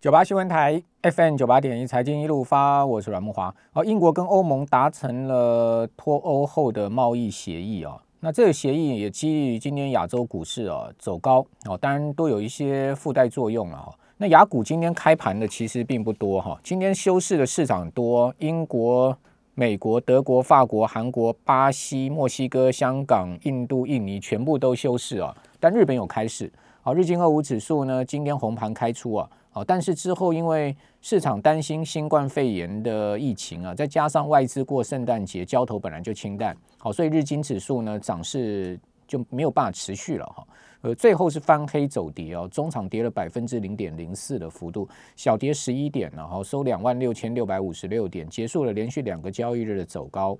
[0.00, 3.54] 九八新闻台 FM 九八点一财经一路发，我是阮木华。
[3.74, 13.94] 哦，英国跟欧盟达成了脱欧后的贸易协议啊，那这个协议也基于今天亚洲股市啊走高哦，当然都有一些附带作用了哈。
[14.16, 19.14] 那雅股今天开盘的其实并不多哈，今天休市的市场多，英国、
[19.52, 26.50] 美国、德国、法国、韩国、巴西、墨西哥、香港、印度、印尼全部都休市啊，但日本有开市。
[26.80, 29.28] 好，日经二五指数呢今天红盘开出啊。
[29.66, 40.46] 但是之后因为市场担心新冠肺炎的疫情啊，再加上外资过圣诞节交投本来就清淡，好，所以日经指数呢涨势就没有办法持续了哈。
[40.82, 50.38] 呃，最后是翻黑走跌哦，中场跌了百分之零点零四的幅度，小跌十一点了哈，收两万六千六百五十六点，结束了连续两个交易日的走高。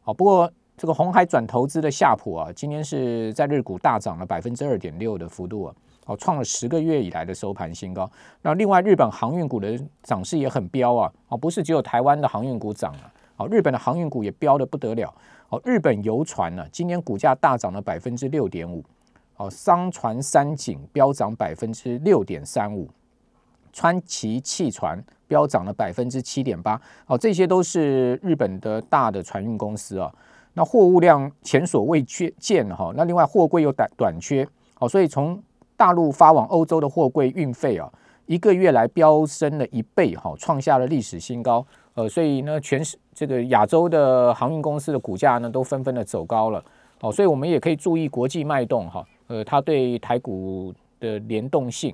[0.00, 5.74] 好，不过这个红海转投资的夏普啊，今天是在日股大涨了百分之二点六的幅度啊。
[6.06, 8.10] 哦，创了十个月以来的收盘新高。
[8.42, 11.12] 那另外，日本航运股的涨势也很飙啊！
[11.28, 15.14] 哦，不是只有台湾的航运股涨了，哦，日本的航运股也飙的不得了。
[15.48, 18.84] 哦，日本游船呢，今年股价大涨了百分之六点五。
[19.36, 22.88] 哦，商船三井飙涨百分之六点三五，
[23.72, 26.80] 川崎汽船飙涨了百分之七点八。
[27.06, 30.12] 哦，这些都是日本的大的船运公司啊。
[30.54, 32.92] 那货物量前所未缺见哈。
[32.94, 34.46] 那另外货柜又短短缺。
[34.78, 35.42] 哦，所以从
[35.82, 37.92] 大陆发往欧洲的货柜运费啊，
[38.26, 41.66] 一个月来飙升了一倍，哈，创下了历史新高。
[41.94, 46.64] 呃，所以呢，全是这个亚洲的航运公司的股价呢，都纷纷的走高了。
[47.00, 51.92] 哦，所以我们也可以注意国际脉动，哈，呃，它对台股的联动性。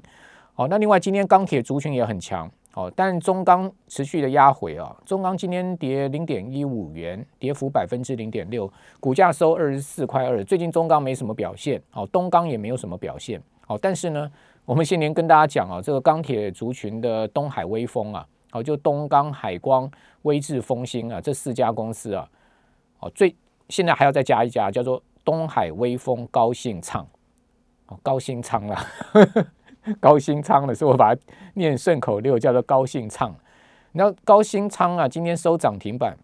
[0.53, 10.45] 好，那另外今天钢铁族群也很强，哦，但中钢持续的压回啊，中钢今天跌零点一五元，跌幅百分之零点六，股价收二十四块二。
[10.45, 13.43] 最近中钢没什么表现，哦，东钢也没有什么表现。
[13.69, 14.33] 好，但是呢，
[14.65, 19.89] 我们先年跟大家讲啊，这个钢铁族群的东海威风啊，好，就东钢、海光、
[20.23, 22.27] 威智、丰兴啊，这四家公司啊，
[23.01, 23.37] 哦，最
[23.69, 27.07] 现在还要再加一家，叫做东海威风高兴仓，
[27.89, 28.87] 哦，高兴仓啦，
[30.01, 31.21] 高兴仓的，所以我把它
[31.53, 33.37] 念顺口溜，叫做高兴仓。
[33.93, 36.17] 那高兴仓啊，今天收涨停板，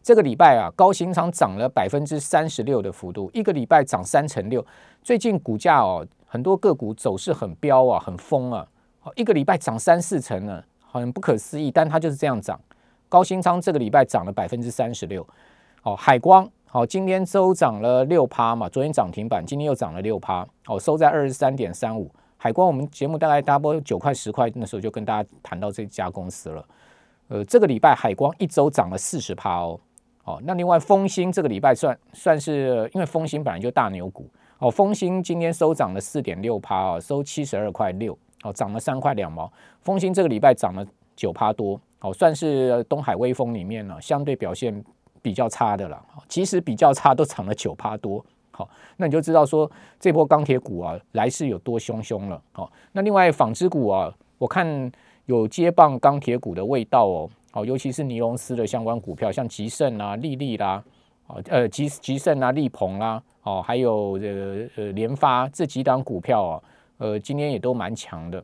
[0.00, 4.64] 这个礼拜啊，高兴仓涨了百分之三十六的幅度，一个礼拜涨三成六，
[5.02, 6.06] 最近股价哦。
[6.26, 8.66] 很多个股走势很飙啊，很疯啊，
[9.14, 12.60] 一个礼拜涨三四成呢，很不可思议，但它就是这样涨。
[13.08, 15.26] 高新仓这个礼拜涨了百分之三十六，
[15.84, 22.10] 哦，海光好，今天周涨了六趴嘛，昨天涨停板，今天又涨了六趴，哦，收在二十三点三五。
[22.36, 26.64] 海光我们节目大概大波九块十块那时候就跟大家谈到这家公司了，
[27.28, 29.80] 呃，这个礼拜海光一周涨了四十趴哦，
[30.24, 34.28] 哦，那另外丰兴这个礼拜算算是，因为丰兴本来就大牛股。
[34.58, 39.52] 哦，丰兴今天收涨了四点六趴啊，收七十二块六，哦，涨了三块两毛。
[39.82, 44.82] 丰兴这个礼拜涨了九趴多，哦，算是东海威风里面呢相对表现
[45.20, 46.02] 比较差的了。
[46.26, 48.66] 其实比较差都涨了九趴多，好，
[48.96, 52.40] 那你就知道说这波钢铁股啊来势有多汹汹了。
[52.52, 54.90] 好，那另外纺织股啊，我看
[55.26, 60.82] 有接棒钢铁股的味道哦，好，尤其是尼龙丝的相关股票，像吉盛啊、利利啦，
[61.26, 63.22] 哦，呃，吉吉盛啊、利鹏啦。
[63.42, 66.62] 哦，还有这个呃联发这几档股票啊，
[66.98, 68.42] 呃，今天也都蛮强的。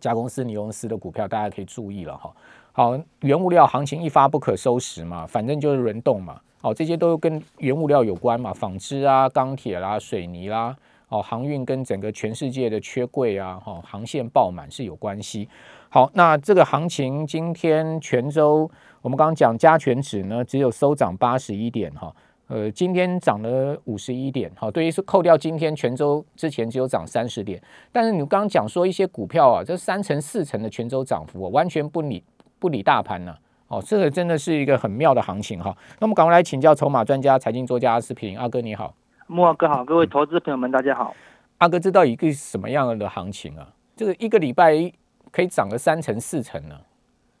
[0.00, 2.34] 加公司、尼龙斯的股票，大家可以注意了哈。
[2.72, 6.40] 好，原物料行情一发不可收拾嘛，反正就是轮动嘛。
[6.62, 10.74] 哦，这些都跟原物料有关嘛，纺织啊、钢铁啦、水泥啦，
[11.10, 15.46] 哦，航运跟整个全世界的缺柜啊，哈，航线爆满是有关系。
[15.90, 18.68] 好，那这个行情今天泉州，
[19.04, 22.10] 我们刚刚讲加权指呢，只有收涨八十一点哈。
[22.46, 32.24] 呃，今天涨了五十一点，好，对于是扣掉今天泉州之前只有涨三十点，但是你刚刚讲说一些股票啊，这三成四成的泉州涨幅，完全不理
[32.58, 33.36] 不理大盘呢，
[33.68, 35.76] 哦，这个真的是一个很妙的行情哈。
[35.98, 38.94] 那我们赶快来请教筹码专家、财经作家阿司平阿哥你好，
[39.26, 41.14] 木阿哥好，各位投资朋友们大家好，
[41.58, 43.68] 阿哥知道一个什么样的行情啊？
[43.94, 44.90] 这个一个礼拜
[45.30, 46.74] 可以涨个三成四成呢？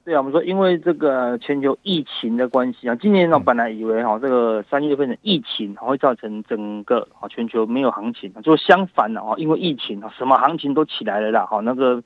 [0.04, 12.02] 对啊，我们说因为这个全球疫情的关系啊，今年呢本来以为哈这个三月份的疫情会造成整个啊全球没有行情，就相反了啊，因为疫情啊什么行情都起来了啦，哈那个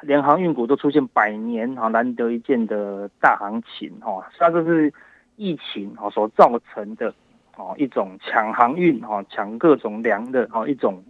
[0.00, 4.92] 连航运股都出现百年哈难得一见的大行情哈，它这是
[5.36, 7.14] 疫情哈所造成的
[7.56, 11.00] 哦一种抢航运哈抢各种粮的哦一种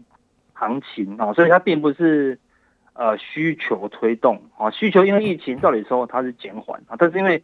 [0.53, 2.39] 行情啊，所以它并不是。
[2.99, 7.43] 呃，需求推动啊，需求因为疫情，照理说它是减缓啊，但是因为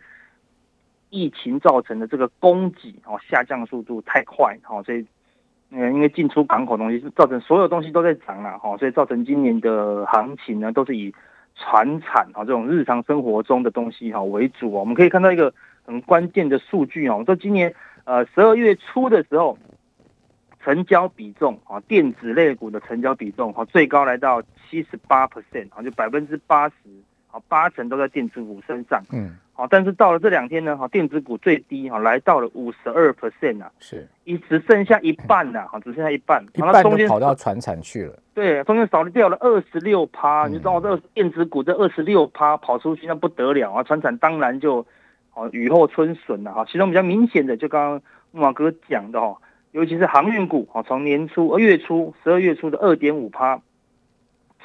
[1.11, 5.07] 疫情造成的这个供给啊下降速度太快哈，所以
[5.71, 11.15] 嗯，因为进出港口东西是造成所有东西都在涨了哈，所以造成今年的行情呢都是以
[11.55, 14.81] 船产啊这种日常生活中的东西哈为主啊。
[14.81, 15.53] 我们可以看到一个
[15.85, 17.75] 很关键的数据哦，说今年
[18.05, 19.59] 呃十二月初的时候，
[20.63, 26.75] 成交比重啊电子类股的成交比重哈最高来到七十八 percent 啊，就百分之八十
[27.31, 29.03] 啊八成都在电子股身上。
[29.13, 29.37] 嗯。
[29.55, 44.87] 好，但是到了这两天呢，哈，电子股最低哈，来到了五十二 percent 啊，是，一只剩下一半呐，哈，只剩下一半，一半都跑到船产去了，对，中间少了掉了二十六趴，你知道这电子股这二十六趴跑出去那不得了啊，船产当然就，
[45.35, 49.37] 哦，雨后春笋了哈，其中比较明显的就刚刚木马哥讲的哈，
[49.73, 53.61] 尤其是航运股哈，从年初二月初十二月初的二点五趴，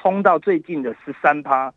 [0.00, 1.72] 冲到最近的十三趴。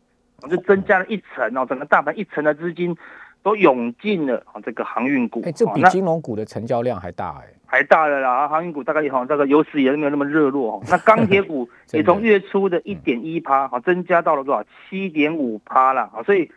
[0.49, 2.97] 就增加了一层哦，整个大盘一层的资金
[3.43, 5.39] 都涌进了啊，这个航运股。
[5.45, 8.47] 哎，这比金融股的成交量还大哎，还大了啦！
[8.47, 10.83] 航运股大概也好，大概有史以来没有那么热络哦。
[10.89, 14.65] 那钢铁股 也从月初的一点一趴啊，增加到了多少？
[14.89, 16.23] 七点五趴啦啊！
[16.23, 16.49] 所以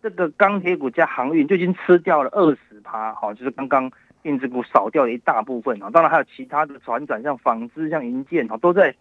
[0.00, 3.90] 这个钢铁股加航运就已经吃掉了二十趴，好，就是刚刚
[4.26, 5.90] 电子股少掉了一大部分啊。
[5.90, 8.94] 当然还有其他的船转，像纺织、像银建啊，都在。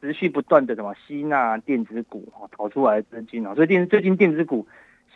[0.00, 4.64] 持续不断的什么吸纳电子股哈跑出来的资金啊，所以电最近电子股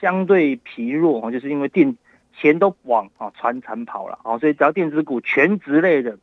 [0.01, 1.97] 相对疲弱哈，就是因为电
[2.37, 6.19] 钱都往啊船产跑了啊，所以只要电子股全职类的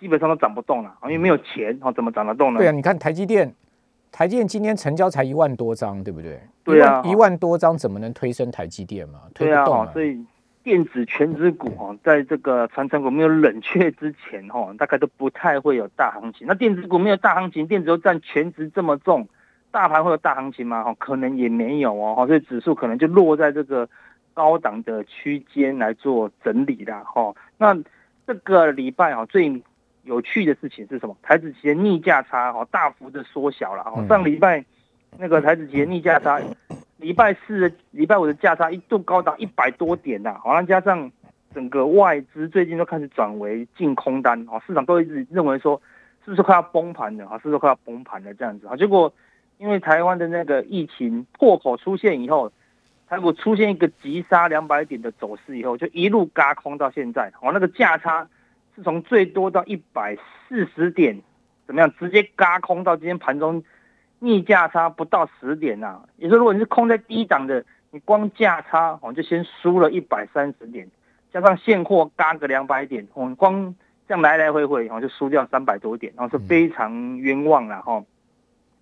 [0.00, 2.58] 基本上都涨不动了啊，因为没有钱啊，怎么涨得动呢？
[2.58, 3.54] 对啊，你看台积电，
[4.10, 6.40] 台积电今天成交才一万多张，对不对？
[6.64, 9.20] 对啊，一万多张怎么能推升台积电嘛？
[9.32, 10.20] 推不动啊，所以。
[10.70, 16.46] 电子全指股哈，在这个传承股没有冷却之前哈，大概都不太会有大行情。
[16.46, 19.28] 那电子股没有大行情，电子又占全值这么重，
[19.72, 20.84] 大盘会有大行情吗？
[20.84, 22.14] 哈，可能也没有哦。
[22.14, 23.88] 哈，所以指数可能就落在这个
[24.32, 27.02] 高档的区间来做整理啦。
[27.04, 27.76] 哈，那
[28.24, 29.60] 这个礼拜哈，最
[30.04, 31.16] 有趣的事情是什么？
[31.20, 33.82] 台子期的逆价差哈，大幅的缩小了。
[33.82, 34.64] 哈，上礼拜
[35.18, 36.40] 那个台子期的逆价差。
[37.00, 41.10] 礼拜四、礼拜五的价差一度高达一百多点呐，好像加上
[41.54, 45.80] 整个外资最近都开始转为净空单，哦，市场都一直认为说
[46.24, 47.38] 是不是快要崩盘了啊？
[47.38, 48.76] 是不是快要崩盘了这样子啊？
[48.76, 49.12] 结果
[49.56, 52.52] 因为台湾的那个疫情破口出现以后，
[53.08, 58.28] 台股出现一个急杀两百点的走势以后，就一路嘎空到现在，哦，那个价差
[58.76, 61.18] 是从最多到一百四十点，
[61.66, 61.90] 怎么样？
[61.98, 63.64] 直接嘎空到今天盘中。
[64.22, 70.86] 逆价差不到十点呐，也就是如果你是空在低档的，你光价差哦就先输了一百三十点，
[71.32, 73.74] 加上现货嘎个两百点，哦光
[74.06, 78.04] 这样来来回回哦就输掉三百多点，然后是非常冤枉了哈。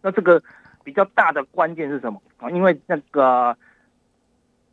[0.03, 0.43] 那这个
[0.83, 2.51] 比较大的关键是什么啊？
[2.51, 3.57] 因为那个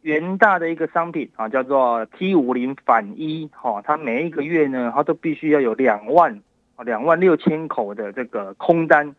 [0.01, 6.41] 元大的一个商品啊叫做 T 五零反一哈，它每一个月呢它都必须要有两万
[6.75, 9.15] 啊两万六千口的这个空单。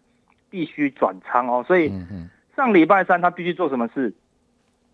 [0.50, 1.93] 必须转仓哦，所以
[2.54, 4.12] 上礼拜三他必须做什么事？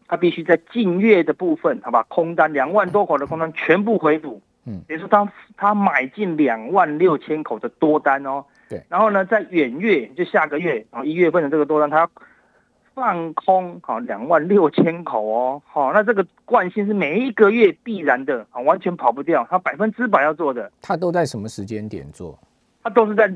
[0.08, 4.42] 他必须在近月的部分，好吧，空单两万多口的空单全部回补。
[4.64, 5.26] 嗯，也是他
[5.56, 8.44] 他买进两万六千口的多单哦。
[8.68, 12.08] 对，然后呢，在远月就下个月啊一月份的这个多单，他
[12.94, 15.62] 放空好两万六千口哦。
[15.66, 20.70] 好，那这个惯性是每一个月必然的啊，完全跑不掉，他百分之百要做的。
[20.82, 22.38] 他都在什么时间点做？
[22.82, 23.32] 他都是在。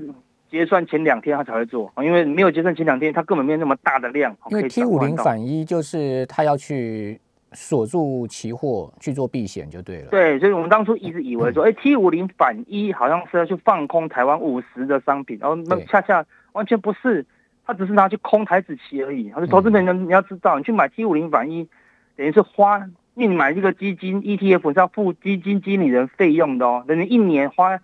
[0.51, 4.35] 结算前两天他才会做啊，因为没有结算前两天，他根本没有那么大的量。
[4.49, 7.21] 因为 T 五零反一就是他要去
[7.53, 10.09] 锁住期货去做避险就对了。
[10.09, 17.27] 对，所以我们当初一直以为说，哎，T 五零反一好像是要去放空台湾五十的商品，然后那恰恰完全不是，
[17.67, 19.29] 他只是拿去空台子期而已。
[19.31, 21.69] 他说，投资朋友你要知道，你去买 T 五零反一，
[22.17, 27.81] 等于是花，你买这个基金 ETF 是要付基金经理人费用的哦，等于一年花。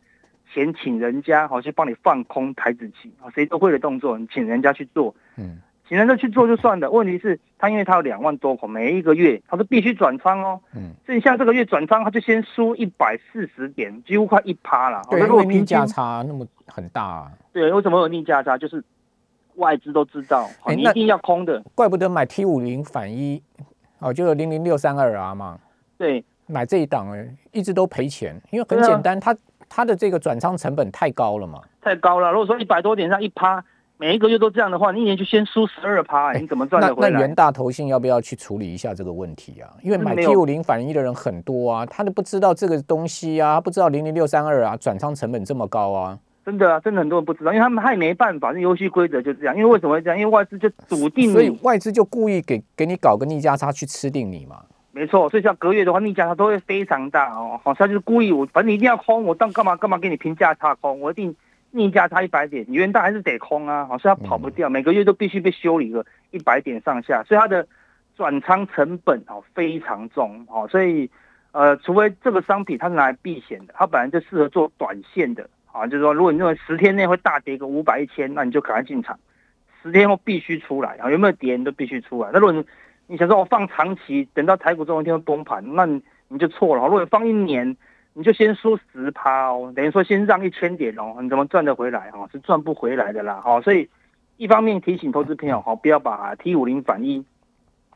[0.52, 6.90] 钱请人家好去帮你放空台子期啊，谁都会的动作，你请人家去做，嗯，请人家去做就算了。
[6.90, 15.02] 问题是，他因为他有两万多口，每一个月他是必须转仓哦，嗯，所以像这个月转仓，他就先输一百四十点，几乎快一趴了。
[15.10, 17.32] 对，如果逆价差那么很大，啊。
[17.52, 18.58] 对，为什么有逆价差？
[18.58, 18.82] 就是
[19.54, 23.42] 外资都知道，你一定要空的，怪不得买 T 五零反一，
[24.00, 25.58] 哦，就零零六三二 R 嘛，
[25.96, 29.32] 对，买这一档哎，一直都赔钱，因为很简单，他。
[29.32, 29.40] 它
[29.84, 31.60] 的这个转仓成本太高了嘛？
[31.80, 32.30] 太高了。
[32.30, 33.64] 如果说一百多点上一趴，
[33.96, 37.10] 每一个月都这样的话，你一年就先输十二趴，你怎么赚得回来？
[37.10, 39.70] 那元大投信要不要去处理一下这个问题啊？
[39.82, 46.18] 因为买 T 五零反一的人很多啊，他都不知道这个东西啊，不知道零零六三二啊，转仓成本这么高啊。
[46.44, 49.56] 真的啊，真的很多人不知道，因为他们他也没办法，那游戏规则就这样。
[49.56, 50.18] 因为为什么会这样？
[50.18, 54.56] 因为外资就笃定，所以外资就故意给给你搞个逆价差去吃定你嘛。
[54.94, 57.58] 没错，所以像隔月的话，逆价它都会非常大哦。
[57.64, 61.34] 好，像就是故意我，反正你一定要空，我当干嘛干嘛给你评价差空，我一定
[61.70, 67.66] 逆价差一百点，你元旦还是得空啊，好，所以它跑不掉，每个月都必须被修理个一百点上下，所以它的
[68.14, 71.10] 转仓成本哦非常重哦，所以
[71.52, 79.18] 呃，除非这个商品它是拿来避险的，它本来就适合做短线的啊，就是说如果你认为十天内会大跌个五百一千，那你就赶快进场，
[79.82, 82.28] 十天后必须出来啊，有没有跌你都必须出来。
[82.30, 82.62] 那如果你
[83.12, 86.82] 你想说我放长期，等到台股总有一天会崩盘，那你你就错了。
[86.86, 87.76] 如果放一年，
[88.14, 92.26] 你就先输十趴哦，等于说先让一千点哦，你怎么赚得回来哈？
[92.32, 93.60] 是赚不回来的啦，哈。
[93.60, 93.86] 所以
[94.38, 97.22] 一方面提醒投资朋友哈，不要把 T 五零反一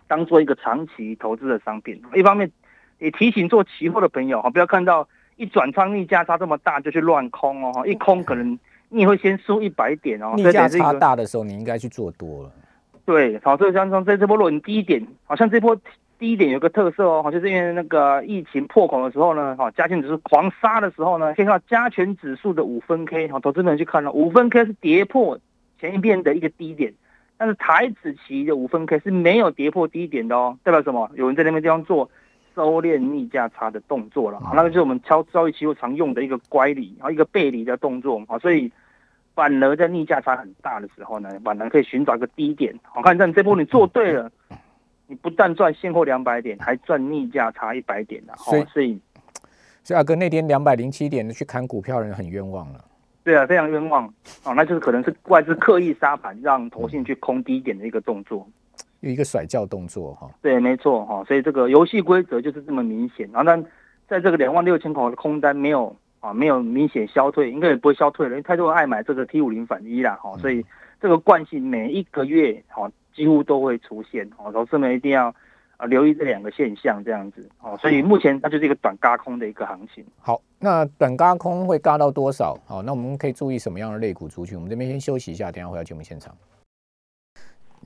[0.07, 2.53] 当做一个长期投资的商品；一方面
[2.99, 8.59] 也提醒做期货的朋友哈，不要看到一转仓逆价差这么大就去乱空哦，一空可能
[8.91, 10.35] 你也会先输一百点哦。
[10.37, 12.53] 逆价差大的时候，你应该去做多了。
[13.07, 15.75] 对，好，这个像从在这波落你低点，好像这波。
[16.19, 25.39] 低点有个特色哦，就是因为那个疫情破口的时候呢，哈，加权指数狂杀的时候呢，可以看到加权指数的五分 K，哈，投资人去看了，五分 K 是跌破
[25.79, 26.95] 前一遍的一个低点，
[27.37, 31.11] 但是台子期的五分 K 是没有跌破低点的哦，代表什么？
[31.17, 32.09] 有人在那边地方做
[32.55, 38.73] 收敛逆价差的动作了，那个就是我们超交易期货常用的一个乖离，然后一个背离的动作，好，所以
[39.37, 44.29] 反而在逆价差很大的时候呢，反而可以寻找一个低点，我看，像这波你做对了。
[45.09, 49.01] 你不但赚现货两百点，还赚逆价差一百点的，所以所以
[49.85, 52.85] 所以阿哥那天两百零七点的去砍股票人很冤枉了。
[53.23, 54.13] 对啊，非常冤枉
[54.43, 58.45] 哦，那就是可能是外资刻意杀盘，让投信去空低点的一个动作，
[58.99, 60.29] 有一个甩轿动作哈。
[60.43, 63.31] 对，没错哈，所以这个游戏规则就是这么明显。
[63.33, 63.65] 然后呢，
[64.09, 65.95] 在这个两万六千口的空单没有
[66.27, 70.65] 啊，没有明显消退，应该也不会消退了，因为太多人爱买这个 T 五零反一啦哈，所以
[71.01, 72.91] 这个惯性每一个月哈。
[73.17, 75.35] 几乎都会出现哦，投资们一定要
[75.79, 77.75] 啊留意这两个现象，这样子哦。
[77.81, 80.05] 所以目前它就是一个短嘎空的一个行情。
[80.21, 82.55] 好，那短嘎空会嘎到多少？
[82.67, 84.55] 好，那我们可以注意什么样的类股族群？
[84.55, 86.37] 我们这边先休息一下，等下回到节目现场。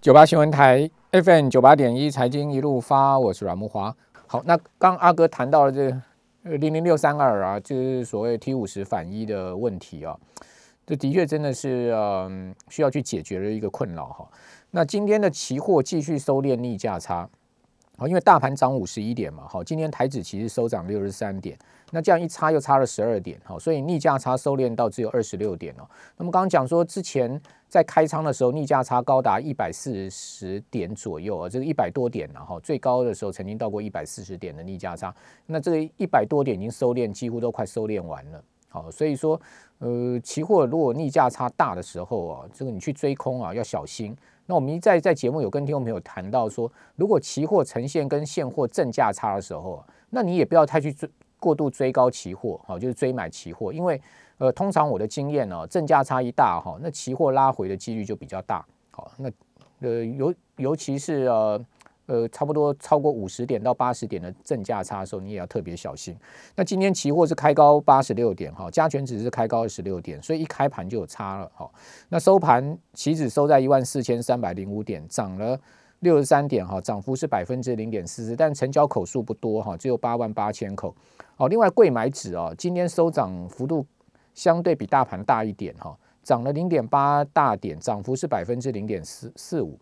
[0.01, 3.95] 九八新闻台 FM 九八点一财经一路发，我是阮木华。
[4.27, 5.97] 好，那刚阿哥谈到了这
[6.59, 10.17] 零零六三二啊，就是所谓 T 五十反一的问题啊，
[10.87, 14.29] 这的确真的是嗯需要去解决的一个困扰哈。
[14.71, 17.29] 那今天的期货继续收敛逆价差，
[17.97, 21.59] 好，因为大盘涨五十一点嘛，好，今天台指其实收涨六十三点，
[21.91, 25.89] 那这样一差又差了十二点，好，所以逆价差收敛到只有二十六点哦。
[26.17, 35.15] 那么刚刚讲说，之前在开仓的时候，逆价差高达一百四十点左右啊，这个一百多点然后最高的时候曾经到过一百四十点的逆价差，
[35.47, 39.41] 那这个一百多点已经收敛，几乎都快收敛完了，好，所以说，
[39.79, 44.17] 呃，期货如果逆价差大的时候啊，这个你去追空啊要小心。
[44.47, 51.09] 那我们一再在节目有跟听众朋友谈到说，如果期货呈现跟现货正价差的时候，那你也不要太去追
[51.41, 54.01] 过度追高期货，好，就是追买期货，因为
[54.39, 59.29] 呃，通常我的经验呢，正价差一大哈，那期货拉回的几率就比较大，好，那
[59.81, 61.61] 呃尤尤其是呃。
[62.07, 66.19] 呃，差不多超过五十点到八十点的正价差的时候，你也要特别小心。
[66.57, 71.71] 那今天期货是开高八十六点，哈，加权指是开高二十六点，所以一开盘就有差了，哈。
[72.09, 75.57] 那收盘期指收在一万四千三百零五点，涨了
[76.01, 80.95] 六十三点，哈，涨幅是百分之零点四四，但成交口数不多，哈，只有八万八千口。
[81.37, 83.87] 哦，另外贵买指啊，今天收涨幅度
[84.35, 89.79] 相对比大盘大一点，哈，涨了零点八大点，涨幅是百分之零点四四五。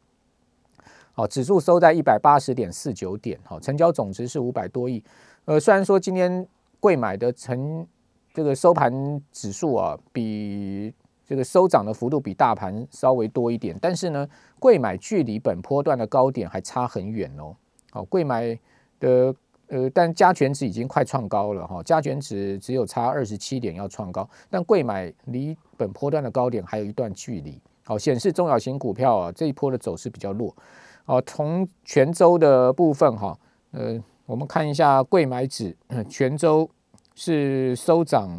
[1.12, 5.02] 好，指数收在一百八十点四九点，好，成交总值是五百多亿。
[5.44, 6.46] 呃，虽然说今天
[6.78, 7.86] 贵买的成
[8.32, 10.92] 这个收盘指数啊，比
[11.28, 14.26] 这个收涨的幅度比大盘稍微多一点，但是呢，
[14.58, 17.54] 贵买距离本波段的高点还差很远哦。
[17.90, 18.58] 好，贵买
[18.98, 19.34] 的
[19.66, 27.60] 呃，但加权值已经快创高了哈，加权值只有差二十七点要创高，但贵买离本波段的高点还有一段距离。
[27.84, 30.56] 好，显示中小型股票啊这一波的走势比较弱。
[31.04, 33.38] 哦，从泉州的部分哈，
[33.72, 35.76] 呃，我们看一下贵买指，
[36.08, 36.68] 泉州
[37.14, 38.30] 是收涨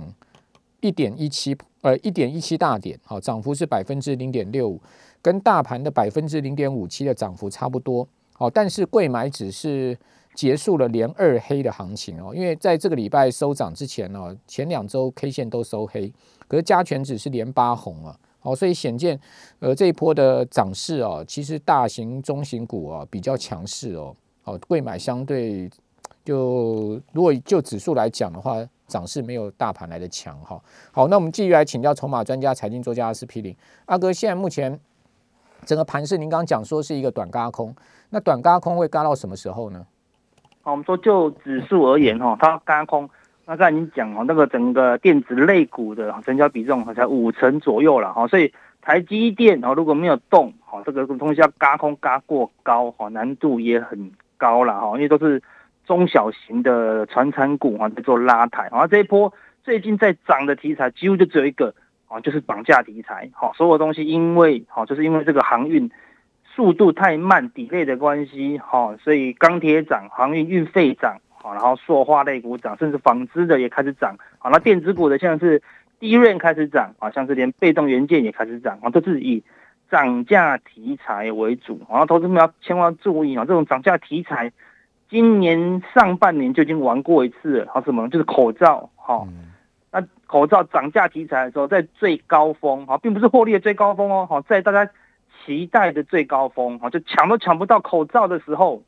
[0.81, 4.81] 一点一七，呃，一点一七大点，好，涨幅是百分之零点六五，
[5.21, 8.07] 跟大盘的百分之零点五七的涨幅差不多。
[8.33, 9.97] 好，但是贵买只是
[10.33, 16.11] 结束了连二黑的行情哦，因为在这个礼拜收涨之前呢，前两周 K 线都收黑，
[16.47, 18.17] 可是加权指是连八红啊。
[18.41, 19.19] 好，所以显见，
[19.59, 24.15] 呃，这一波的涨势哦，其实大型、中型股啊比较强势哦。
[24.41, 25.69] 好，贵买相对
[26.29, 28.53] 就如果就指数来讲的话，
[28.85, 30.61] 涨势没有大盘来的强哈。
[30.91, 33.55] 好，那我们继续来请教筹码专家、财经作家阿司匹林
[33.87, 34.13] 阿哥。
[34.13, 34.79] 现在目前
[35.65, 37.75] 整个盘市，您刚刚讲说是一个短嘎空，
[38.11, 39.83] 那短嘎空会嘎到什么时候呢？
[40.61, 43.09] 好，我们说就指数而言哈，它嘎空。
[43.47, 55.41] 那刚才你讲哦，那个整个电子类股的成交比重才五成左右了哈，所以台积电哦如果没有动，好这个东西要嘎空嘎过高哈，难度也很高了哈，因为都是
[55.89, 61.73] 中小型的传产股啊在做拉抬，然后这一波最近在涨的题材几乎就只有一个
[62.07, 65.89] 啊，就是绑架题材，好所有东西因为好就是因为这个航运。
[66.55, 75.61] 速度太慢，底类的关系，哈，所以钢铁涨，航运运费涨，好，然后塑化类股涨，甚至纺织的也开始涨，好，那电子股的像是
[76.01, 79.41] 低润开始涨，啊，像是连被动元件也开始涨，啊，都是以
[79.89, 84.51] 涨价题材为主，然后投资们要千万注意啊，这种涨价题材，
[85.09, 89.27] 今年上半年就已经玩过一次，好什么，就是口罩，哈，
[89.91, 94.89] 那口罩涨价题材的时候，在最高峰，哈，并不是获利的最高峰哦，好，在大家。
[95.45, 98.83] 期待的最高峰啊，就抢都抢不到口罩的时候，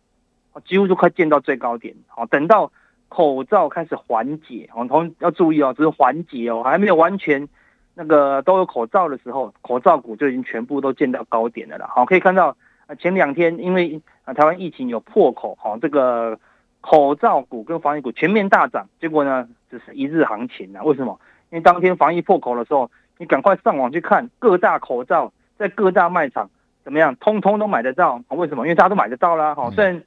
[0.65, 1.95] 几乎就快见到最高点。
[2.07, 2.69] 好，等到
[3.07, 7.47] 口罩开始缓解，我同要注意哦，只是缓解哦，还没有完全
[7.95, 11.89] 那个都有口罩的时候，口罩股就已经全部都见到高点了啦。
[11.95, 12.55] 好，可以看到
[12.95, 16.37] 前两天因为啊台湾疫情有破口，哈，这个
[16.81, 20.83] 口罩股跟防疫股全面大涨，结果呢只是一日行情啊。
[20.83, 21.19] 为什么？
[21.49, 25.31] 因为当天防疫破口的时候，你赶快上网去看各大口罩。
[25.57, 26.49] 在各大卖场
[26.83, 27.15] 怎么样？
[27.17, 28.65] 通通都买得到，为什么？
[28.65, 29.53] 因为大家都买得到啦。
[29.53, 30.01] 好，虽然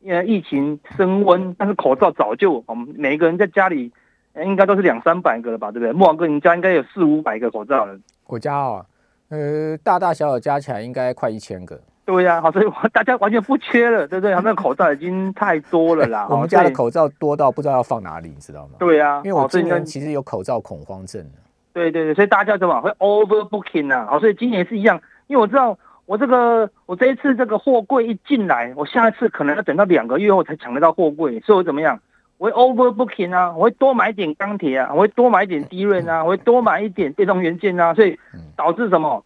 [0.00, 3.90] 因为疫情升温，但是口罩早就我们每一个人在家里
[4.44, 5.94] 应该都是两三百个了吧，对不对？
[5.94, 7.98] 莫王哥，你家应该有四五百个口罩了。
[8.26, 8.84] 我家哦，
[9.30, 11.80] 呃，大大小小加起来应该快一千个。
[12.08, 14.34] 对呀，好，所以大家完全不缺了，对不对？
[14.34, 16.26] 他们口罩已经太多了啦。
[16.30, 18.76] 我们家的口罩多到不知道要放哪里，你知道吗？
[18.78, 21.22] 对呀，因为我今年其实有口罩恐慌症。
[21.74, 24.06] 对对对，所以大家怎么会 overbooking 啊？
[24.08, 32.00] 好，所以今年是一样，因为我知道我这个我这一次这个货柜一进来，我下一次可能要等到两个月后才抢得到货柜，所以我怎么样？
[32.38, 38.18] 我会 overbooking 啊，我会多买点钢铁啊，我会多买点低润啊，我会多买一点电动元件啊，所以
[38.56, 39.22] 导致什么？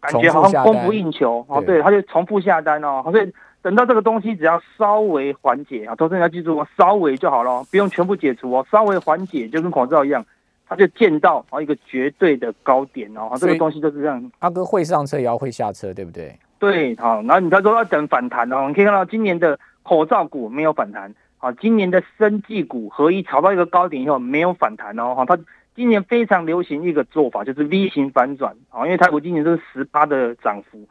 [0.00, 10.24] 感觉好像供不应求哦，对，他就重复下单哦，所以等到这个东西只要稍微缓解啊，投资人要记住哦，稍微就好了，不用全部解除哦，稍微缓解就跟口罩一样。
[10.68, 14.30] 他就见到啊一个绝对的高点哦，这个东西就是这样。
[14.38, 16.38] 阿哥会上车也要会下车，对不对？
[16.60, 25.36] 对，好，然后你他说要等反弹哦，你可以看到今年的口罩股没有反弹，好，今年的生技股合一炒到一个高点以后没有反弹哦，哈，它
[25.80, 30.86] 今年非常流行一个做法就是 V 型反转，啊，因为泰股今年都是十八的涨幅，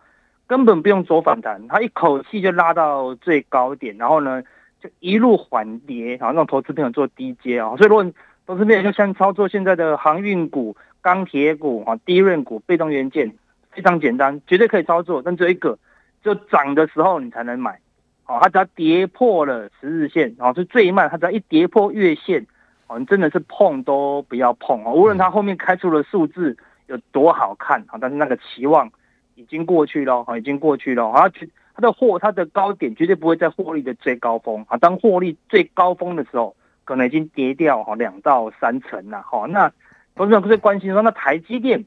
[0.47, 4.41] 根本不用走反弹，它一口气就拉到最高点，然后呢
[4.81, 8.03] 就一路缓跌，然后让投资朋友做低阶啊，所以如果
[8.47, 13.31] 投资朋友就像操作现在的航运股、钢铁股啊、低润股、被动元件，
[13.69, 15.21] 非常简单，绝对可以操作。
[15.23, 15.77] 但只有一个，
[16.23, 17.79] 就涨的时候你才能买，
[18.25, 22.47] 哦，它只要跌破了十日线，哦，是最慢，它只要一跌破月线，
[22.89, 24.91] 哦，你真的是碰都不要碰哦。
[24.91, 28.91] 无论它后面开出的数字有多好看，啊，但是那个期望
[29.35, 31.31] 已经过去了，啊，已经过去了，啊，
[31.73, 36.53] 它的货它的高点绝对不会在获利的最高峰，啊，当获利最高峰的时候。
[36.85, 39.71] 可能已经跌掉哈两到三成了哈，那
[40.15, 41.85] 投资者最关心说，那台积电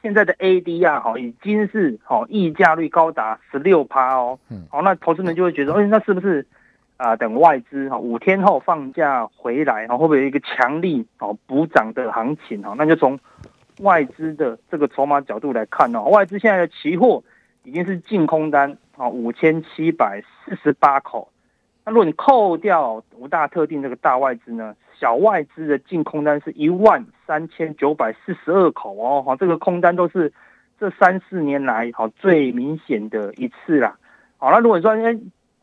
[0.00, 4.38] 现在的 ADR 哈已经是哈溢价率高达十六趴哦，
[4.70, 6.46] 好，那投资人就会觉得，哎，那是不是
[6.96, 7.16] 啊？
[7.16, 12.74] 等外资哈五天后放假回来，哈会不会有一个强力哦补涨的行情哈？
[12.76, 13.18] 那就从
[13.80, 17.22] 外资的这个筹码角度来看哦，外资现在的期货
[17.64, 21.28] 已经是净空单啊五千七百四十八口。
[21.84, 30.32] 那如果你扣掉五大特定这个大外资呢，小外资的净空单是一万三千九百四十二口哦，哈，这个空单都是
[30.80, 33.96] 这三四年来好最明显的一次啦。
[34.38, 35.16] 好，那如果说哎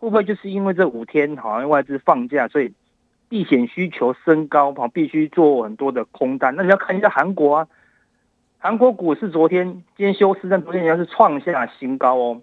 [0.04, 2.74] 会不会就是因为这五天好像外资放假，所以
[3.30, 6.54] 避险需求升高，哈，必须做很多的空单？
[6.58, 7.68] 那你要看一下韩国啊，
[8.60, 12.42] 韩国股市昨天今天休市，但昨天人家是创下新高哦。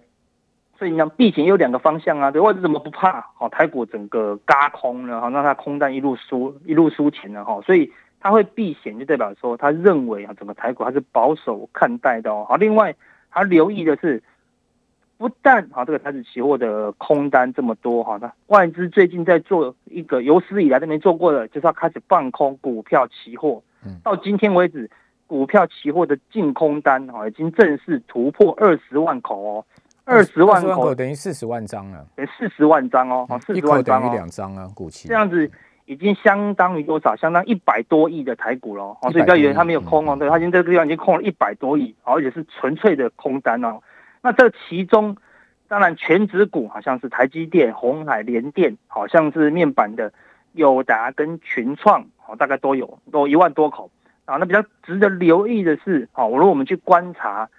[0.79, 3.21] 所以你讲避险有两个方向啊，对，外资怎么不怕？
[3.35, 12.43] 好，台股整个嘎空了，好，让它空单一路输一路输钱了哈，所以它会避险，就代表说他认为啊，整个台股还是保守看待的哦。
[12.49, 12.95] 好，另外
[13.29, 14.23] 他留意的是，
[15.21, 23.61] 不但哈这个台子期货的空单这么多哈，那外资最近在做一个有史以来都没做过的，就是要开始放空股票期货。
[23.85, 24.89] 嗯，到今天为止，
[25.27, 29.65] 股票期货的净空单哈已经正式突破二十万口哦。
[30.05, 35.49] 二十万口等于四十万张了，等于四十万张哦，四十万张等于两张啊，股期这样子
[35.85, 37.15] 已经相当于多少？
[37.15, 43.79] 相当一百多亿的台股了哦，所以不要以为它没有空哦，对，它现在这个地方已经空了一百多亿，而且是纯粹的空单哦。
[44.21, 45.17] 那这其中
[45.67, 50.11] 当然全指股好像是台积电、红海、联电，好像是面板的
[50.53, 53.89] 友达跟群创，哦，大概都有，都一万多口。
[54.25, 57.49] 啊，那比较值得留意的是，哦，如果我们去观察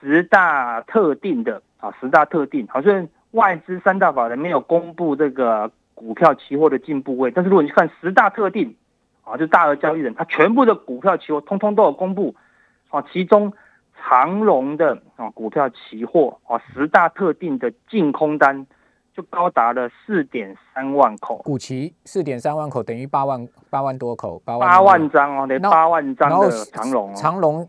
[0.00, 8.76] 十大特定的，啊，十大特定，好像外资三大法人没有公布这个股票期货的进步位，但是如果你去看十大特定，
[9.24, 12.36] 啊，就大额交易人，他全部的股票期货通通都有公布，
[12.90, 13.52] 啊，其中
[14.02, 18.66] 长荣的啊股票期货，啊，十大特定的净空单。
[19.16, 27.66] 就高达了四点三万口，股期四点三万口等于八万八万多口，八万八万张哦，得八万张的长龙，长龙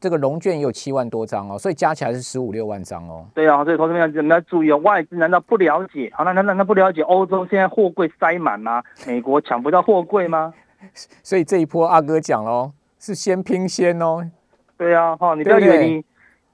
[0.00, 3.26] 这个龙卷也有七万多张哦，所以加起来是十五六万张哦。
[3.34, 6.10] 对啊，所以投资们们要注意哦，外资难道不了解？
[6.14, 8.82] 好，那那那那不了解欧洲现在货柜塞满吗？
[9.06, 10.54] 美国抢不到货柜吗？
[11.22, 14.30] 所以这一波阿哥讲喽，是先拼先哦。
[14.78, 16.04] 对啊，哈，你不要以为你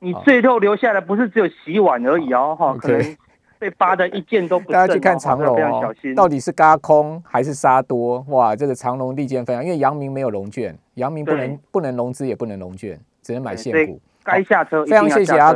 [0.01, 3.17] 你最后留下来不是只有洗碗而已哦，哈，可能。
[3.57, 8.23] 被扒的一件都不 大家去看长龙哦，到底是嘎空还是杀多？
[8.29, 13.99] 哇，这个长龙利剑非常，因为阳明没有龙卷，阳明不能不能融资也不能龙卷，只能买现股。
[14.23, 15.53] 该下车，非常谢谢阿哥。